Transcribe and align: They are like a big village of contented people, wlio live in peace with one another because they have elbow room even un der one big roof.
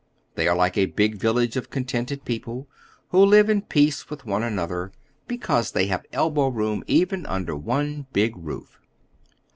They 0.33 0.47
are 0.47 0.55
like 0.55 0.79
a 0.79 0.87
big 0.87 1.13
village 1.13 1.55
of 1.55 1.69
contented 1.69 2.25
people, 2.25 2.67
wlio 3.13 3.27
live 3.27 3.51
in 3.51 3.61
peace 3.61 4.09
with 4.09 4.25
one 4.25 4.41
another 4.41 4.91
because 5.27 5.73
they 5.73 5.85
have 5.89 6.07
elbow 6.11 6.47
room 6.47 6.83
even 6.87 7.27
un 7.27 7.45
der 7.45 7.53
one 7.53 8.07
big 8.11 8.35
roof. 8.35 8.79